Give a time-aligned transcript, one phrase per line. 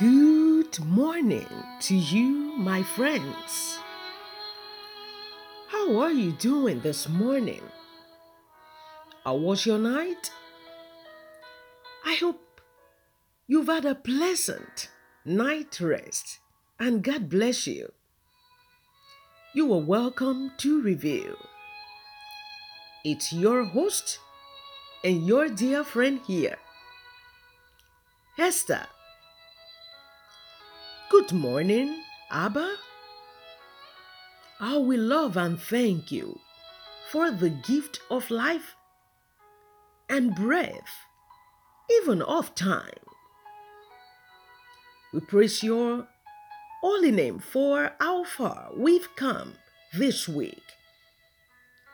[0.00, 1.46] Good morning
[1.82, 3.78] to you, my friends.
[5.68, 7.62] How are you doing this morning?
[9.22, 10.32] How was your night?
[12.04, 12.60] I hope
[13.46, 14.90] you've had a pleasant
[15.24, 16.40] night rest
[16.80, 17.92] and God bless you.
[19.54, 21.36] You are welcome to review.
[23.04, 24.18] It's your host
[25.04, 26.58] and your dear friend here,
[28.36, 28.88] Esther.
[31.20, 32.74] Good morning, Abba.
[34.58, 36.40] How we love and thank you
[37.08, 38.74] for the gift of life
[40.08, 41.06] and breath,
[42.00, 43.06] even of time.
[45.12, 46.08] We praise your
[46.82, 49.54] holy name for how far we've come
[49.96, 50.64] this week.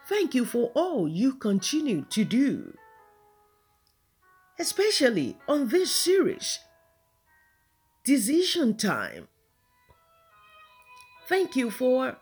[0.08, 2.72] Thank you for all you continue to do,
[4.58, 6.60] especially on this series,
[8.04, 9.28] Decision Time.
[11.28, 12.16] Thank you for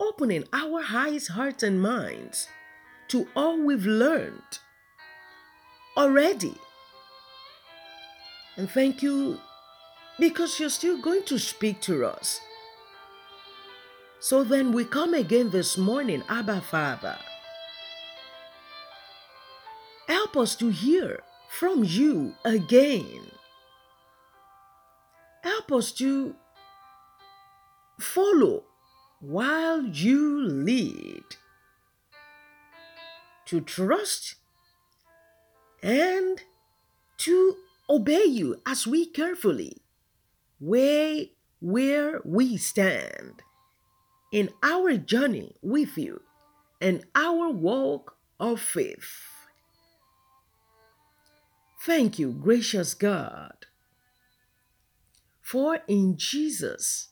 [0.00, 2.48] opening our eyes, hearts, and minds
[3.08, 4.58] to all we've learned
[5.96, 6.54] already.
[8.56, 9.38] And thank you
[10.18, 12.40] because you're still going to speak to us.
[14.18, 17.18] So then we come again this morning, Abba Father.
[20.08, 23.30] Help us to hear from you again.
[25.44, 26.34] Help us to
[28.00, 28.64] follow
[29.20, 31.22] while you lead,
[33.44, 34.36] to trust
[35.82, 36.40] and
[37.18, 37.56] to
[37.90, 39.76] obey you as we carefully
[40.60, 43.42] weigh where we stand
[44.32, 46.22] in our journey with you
[46.80, 49.12] and our walk of faith.
[51.82, 53.66] Thank you, gracious God,
[55.44, 57.10] for in Jesus'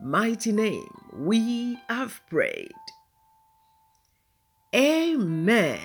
[0.00, 2.72] mighty name we have prayed.
[4.74, 5.78] Amen.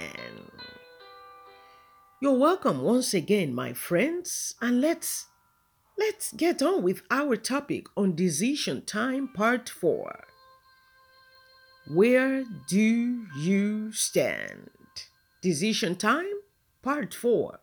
[2.22, 5.26] You're welcome once again, my friends, and let's
[5.98, 10.24] let's get on with our topic on decision time part 4.
[11.94, 14.70] Where do you stand?
[15.42, 16.40] Decision time
[16.82, 17.60] part 4.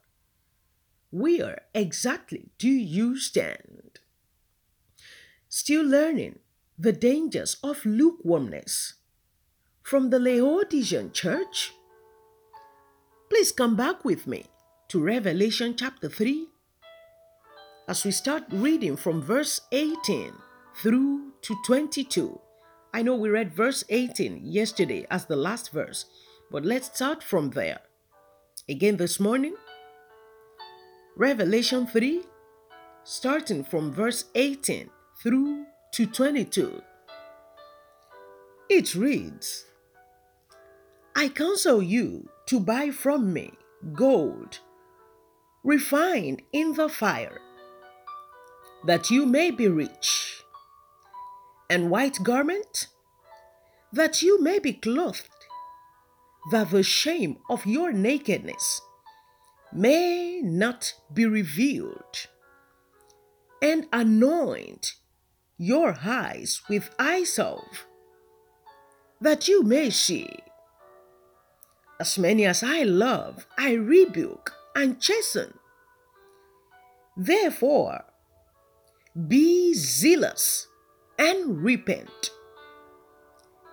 [1.10, 4.00] Where exactly do you stand?
[5.54, 6.38] Still learning
[6.78, 8.94] the dangers of lukewarmness
[9.82, 11.74] from the Laodicean church?
[13.28, 14.46] Please come back with me
[14.88, 16.46] to Revelation chapter 3
[17.86, 20.32] as we start reading from verse 18
[20.74, 22.40] through to 22.
[22.94, 26.06] I know we read verse 18 yesterday as the last verse,
[26.50, 27.80] but let's start from there.
[28.70, 29.56] Again this morning,
[31.14, 32.22] Revelation 3,
[33.04, 34.88] starting from verse 18
[35.22, 36.82] through to 22.
[38.68, 39.66] It reads
[41.14, 43.52] I counsel you to buy from me
[43.92, 44.58] gold
[45.62, 47.40] refined in the fire,
[48.84, 50.42] that you may be rich,
[51.70, 52.88] and white garment,
[53.92, 55.28] that you may be clothed,
[56.50, 58.80] that the shame of your nakedness
[59.72, 62.26] may not be revealed,
[63.62, 64.94] and anoint
[65.58, 67.86] your eyes with eye salve,
[69.20, 70.28] that you may see.
[72.00, 75.54] As many as I love, I rebuke and chasten.
[77.16, 78.04] Therefore,
[79.28, 80.66] be zealous
[81.18, 82.30] and repent.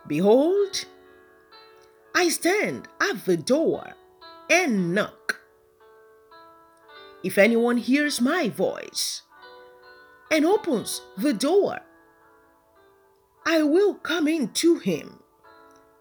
[0.08, 0.86] Behold,
[2.14, 3.94] I stand at the door
[4.50, 5.40] and knock.
[7.24, 9.24] If anyone hears my voice
[10.32, 11.80] and opens the door,
[13.46, 15.24] I will come in to him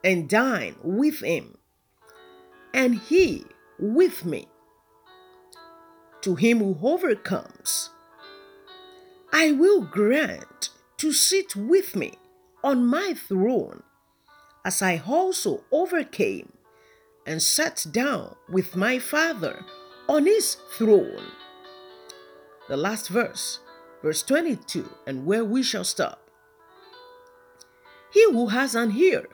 [0.05, 1.58] and dine with him,
[2.75, 3.44] and he
[3.79, 4.49] with me.
[6.23, 7.91] To him who overcomes,
[9.32, 12.14] I will grant to sit with me
[12.62, 13.82] on my throne,
[14.64, 16.52] as I also overcame
[17.25, 19.64] and sat down with my Father
[20.08, 21.31] on his throne.
[22.69, 23.61] The last verse,
[24.03, 26.21] verse 22, and where we shall stop.
[28.12, 29.27] He who has an ear,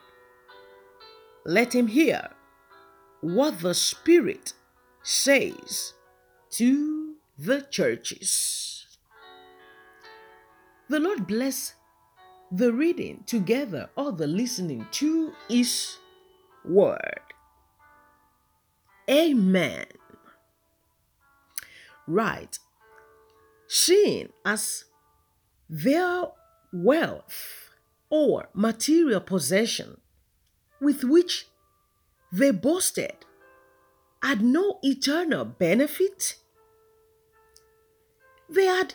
[1.45, 2.31] let him hear
[3.21, 4.53] what the Spirit
[5.03, 5.95] says
[6.51, 8.99] to the churches.
[10.89, 11.75] The Lord bless
[12.53, 15.97] the reading together or the listening to His
[16.65, 17.21] word.
[19.11, 19.87] Amen.
[22.07, 22.59] Right.
[23.67, 24.85] Seen as
[25.69, 26.27] their
[26.73, 27.71] wealth
[28.11, 30.01] or material possession
[30.81, 31.47] with which
[32.33, 33.17] they boasted
[34.23, 36.37] had no eternal benefit.
[38.49, 38.95] They had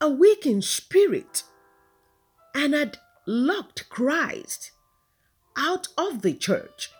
[0.00, 1.44] a weakened spirit
[2.54, 4.72] and had locked Christ
[5.56, 6.90] out of the church.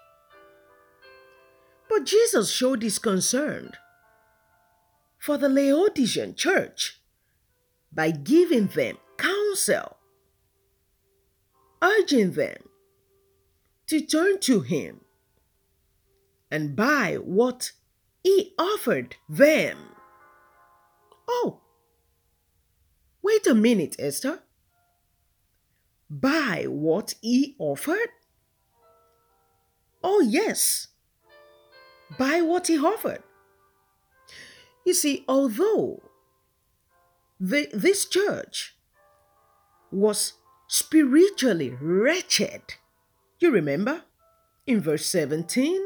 [1.88, 3.72] But Jesus showed his concern
[5.22, 7.00] for the Laodicean church
[7.92, 9.96] by giving them counsel,
[11.80, 12.56] urging them
[13.86, 15.02] to turn to him
[16.50, 17.70] and buy what
[18.24, 19.78] he offered them.
[21.28, 21.60] Oh,
[23.22, 24.40] wait a minute, Esther.
[26.10, 28.10] Buy what he offered?
[30.02, 30.88] Oh, yes.
[32.18, 33.22] Buy what he offered.
[34.84, 36.02] You see, although
[37.38, 38.74] the, this church
[39.90, 40.34] was
[40.68, 42.62] spiritually wretched,
[43.38, 44.02] you remember
[44.66, 45.80] in verse 17,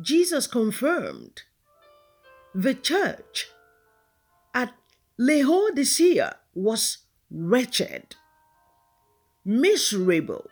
[0.00, 1.42] Jesus confirmed
[2.54, 3.48] the church
[4.54, 4.74] at
[5.18, 6.98] Laodicea was
[7.30, 8.16] wretched,
[9.44, 10.50] miserable,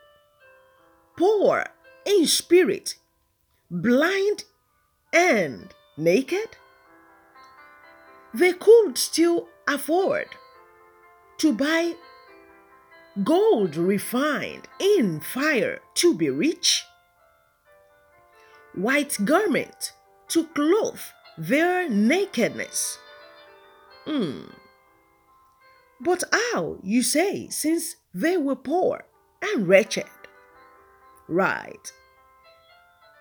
[1.17, 1.67] poor
[2.05, 2.97] in spirit,
[3.71, 4.45] blind,
[5.13, 6.57] and naked,
[8.35, 10.27] they could still afford
[11.39, 11.95] to buy
[13.23, 16.85] gold refined in fire to be rich,
[18.75, 19.93] white garment
[20.29, 21.01] to clothe
[21.39, 22.99] their nakedness.
[24.05, 24.43] Hmm.
[26.01, 29.07] But how, you say, since they were poor
[29.43, 30.11] and wretched?
[31.29, 31.93] Right.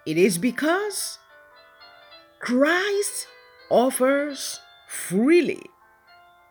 [0.06, 1.20] It is because
[2.40, 3.28] Christ
[3.70, 4.60] offers
[4.94, 5.62] freely,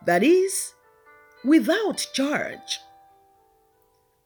[0.05, 0.73] that is,
[1.45, 2.79] without charge.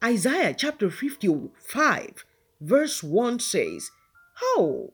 [0.04, 2.26] Isaiah chapter 55,
[2.60, 3.90] verse 1 says,
[4.38, 4.94] Ho!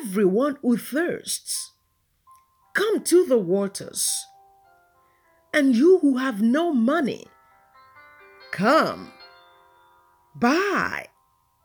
[0.00, 1.72] Everyone who thirsts,
[2.74, 4.24] come to the waters.
[5.52, 7.26] And you who have no money,
[8.50, 9.12] come,
[10.34, 11.06] buy,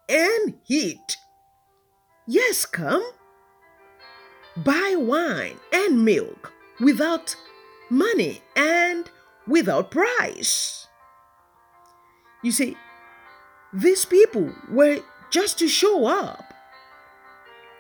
[0.08, 1.18] and eat.
[2.28, 3.04] Yes, come.
[4.64, 7.36] Buy wine and milk without
[7.90, 9.10] money and
[9.48, 10.88] without price.
[12.44, 12.76] You see,
[13.74, 16.54] these people were just to show up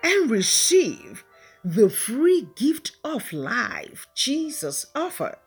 [0.04, 1.24] and receive
[1.64, 5.38] the free gift of life Jesus offered.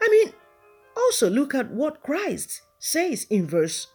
[0.00, 0.32] I mean,
[0.96, 3.88] also look at what Christ says in verse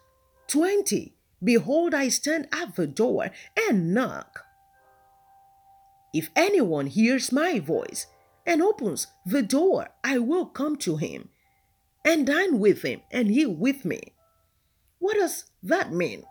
[0.48, 4.44] 20 Behold, I stand at the door and knock.
[6.12, 8.06] If anyone hears my voice
[8.46, 11.28] and opens the door, I will come to him
[12.04, 14.14] and dine with him and he with me.
[14.98, 16.24] What does that mean?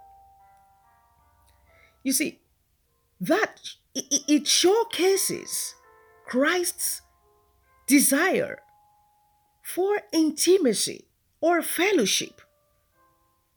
[2.03, 2.39] You see,
[3.21, 3.59] that
[3.93, 5.75] it showcases
[6.25, 7.01] Christ's
[7.87, 8.59] desire
[9.63, 11.05] for intimacy
[11.41, 12.41] or fellowship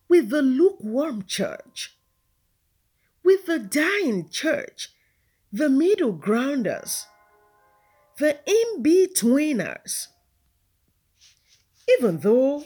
[0.09, 1.97] with the lukewarm church,
[3.25, 4.91] with the dying church,
[5.53, 7.07] the middle grounders,
[8.19, 10.09] the in betweeners.
[11.99, 12.65] Even though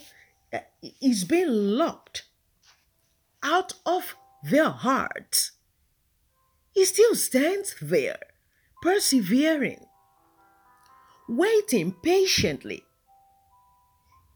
[0.52, 2.24] uh, it's been locked
[3.42, 4.14] out of
[4.44, 5.52] their hearts,
[6.72, 8.20] he still stands there,
[8.82, 9.86] persevering,
[11.28, 12.84] waiting patiently,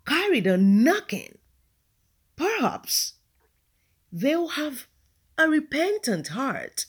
[0.07, 1.37] carried on knocking
[2.41, 3.17] Perhaps
[4.11, 4.87] they'll have
[5.37, 6.87] a repentant heart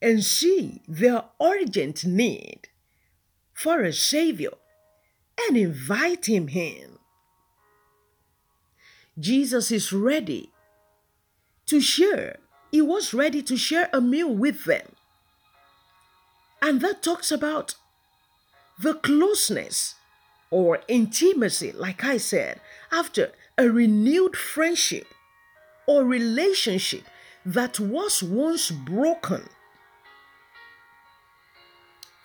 [0.00, 2.68] and see their urgent need
[3.52, 4.52] for a Savior
[5.46, 6.98] and invite Him in.
[9.18, 10.52] Jesus is ready
[11.66, 12.36] to share,
[12.70, 14.92] He was ready to share a meal with them.
[16.62, 17.74] And that talks about
[18.78, 19.96] the closeness
[20.50, 25.06] or intimacy, like I said, after a renewed friendship
[25.86, 27.02] or relationship
[27.44, 29.48] that was once broken.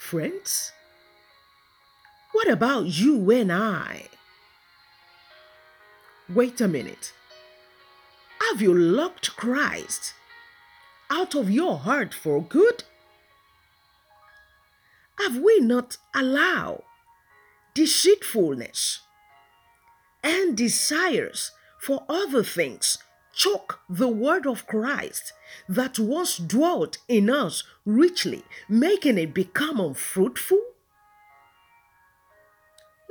[0.10, 0.74] Friends,
[2.34, 4.10] what about you and I?
[6.28, 7.14] Wait a minute.
[8.42, 10.14] Have you locked Christ
[11.10, 12.84] out of your heart for good?
[15.20, 16.84] Have we not allowed
[17.74, 19.00] deceitfulness
[20.22, 22.98] and desires for other things
[23.34, 25.34] choke the word of Christ
[25.68, 30.62] that once dwelt in us richly, making it become unfruitful?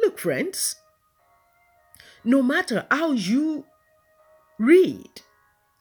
[0.01, 0.77] Look, friends,
[2.25, 3.65] no matter how you
[4.59, 5.23] read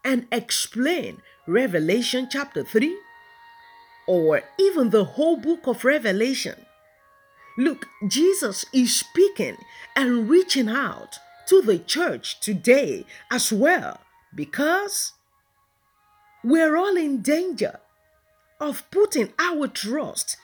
[0.04, 2.98] and explain Revelation chapter 3
[4.08, 6.66] or even the whole book of Revelation,
[7.58, 9.58] look, Jesus is speaking
[9.96, 11.18] and reaching out
[11.48, 14.00] to the church today as well
[14.34, 15.14] because
[16.44, 17.80] we're all in danger
[18.60, 20.38] of putting our trust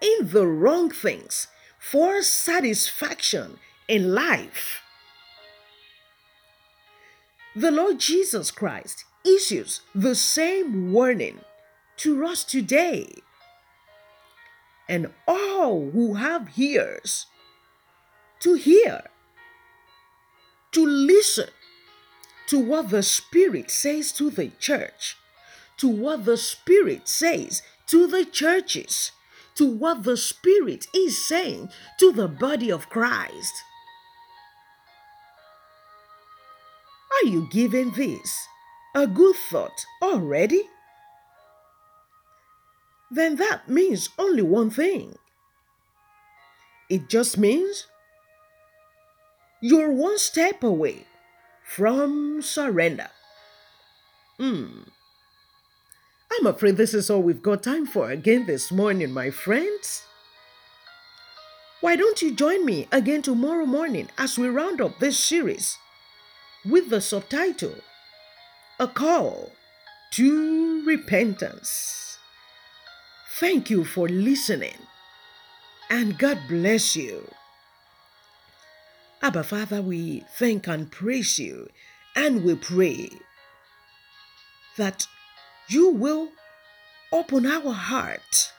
[0.00, 1.46] in the wrong things
[1.78, 3.58] for satisfaction
[3.88, 4.82] in life.
[7.54, 11.40] The Lord Jesus Christ issues the same warning
[11.98, 13.14] to us today.
[14.88, 17.26] And all who have ears
[18.40, 19.02] to hear,
[20.72, 21.48] to listen
[22.50, 25.16] to what the Spirit says to the church,
[25.76, 29.12] to what the Spirit says to the churches,
[29.54, 31.68] to what the Spirit is saying
[32.00, 33.54] to the body of Christ.
[37.12, 38.48] Are you giving this
[38.96, 40.62] a good thought already?
[43.12, 45.14] Then that means only one thing.
[46.88, 47.86] It just means
[49.60, 51.06] you're one step away
[51.70, 53.08] from surrender.
[54.38, 54.80] Hmm.
[56.32, 60.02] I'm afraid this is all we've got time for again this morning, my friends.
[61.80, 65.78] Why don't you join me again tomorrow morning as we round up this series
[66.64, 67.76] with the subtitle
[68.80, 69.52] A Call
[70.14, 72.18] to Repentance?
[73.38, 74.78] Thank you for listening
[75.88, 77.28] and God bless you.
[79.22, 81.68] Abba Father, we thank and praise you
[82.16, 83.10] and we pray
[84.78, 85.06] that
[85.68, 86.30] you will
[87.12, 88.52] open our heart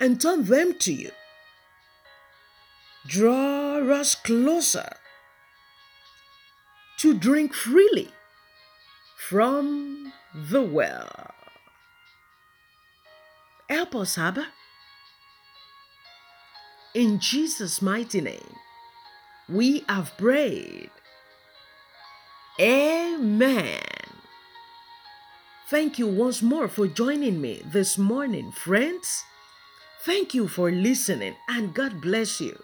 [0.00, 1.10] and turn them to you.
[3.06, 4.96] Draw us closer
[6.96, 8.08] to drink freely
[9.18, 11.34] from the well.
[13.68, 14.46] Help us, Abba.
[16.94, 18.54] In Jesus' mighty name
[19.48, 20.90] we have prayed.
[22.60, 23.80] Amen.
[25.68, 29.24] Thank you once more for joining me this morning, friends.
[30.02, 32.58] Thank you for listening and God bless you.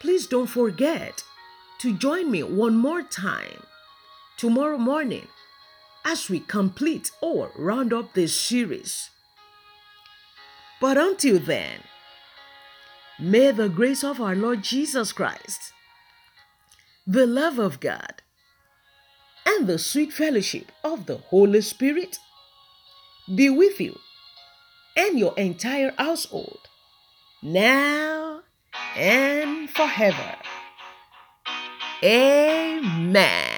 [0.00, 1.22] Please don't forget
[1.80, 3.62] to join me one more time
[4.38, 5.28] tomorrow morning
[6.04, 9.10] as we complete or round up this series.
[10.80, 11.80] But until then,
[13.20, 15.74] May the grace of our Lord Jesus Christ,
[17.06, 18.22] the love of God,
[19.44, 22.16] and the sweet fellowship of the Holy Spirit
[23.34, 23.98] be with you
[24.96, 26.60] and your entire household
[27.42, 28.40] now
[28.96, 30.36] and forever.
[32.02, 33.49] Amen.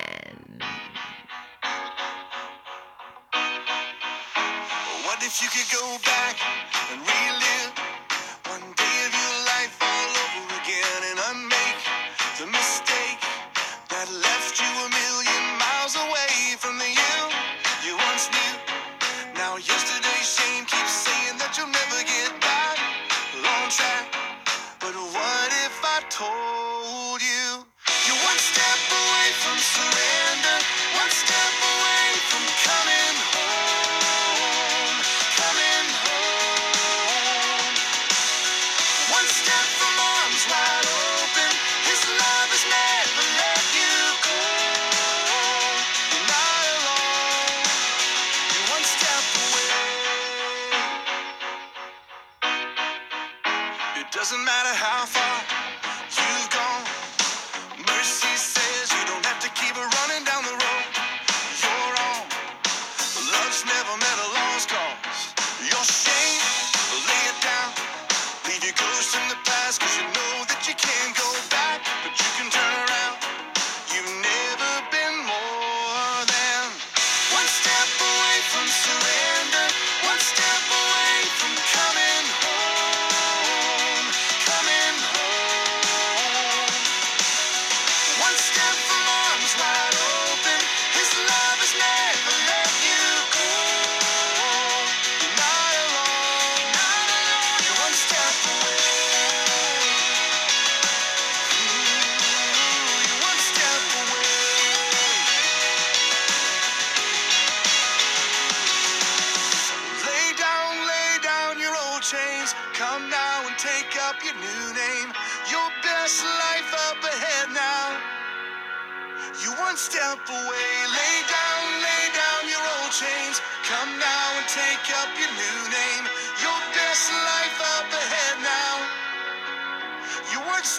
[54.23, 55.52] Doesn't matter how far.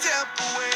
[0.04, 0.73] Step away.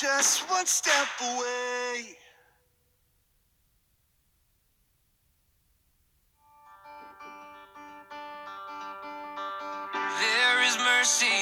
[0.00, 2.16] Just one step away.
[10.20, 11.39] There is mercy